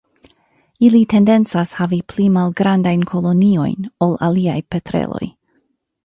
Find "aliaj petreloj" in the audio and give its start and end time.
4.29-5.25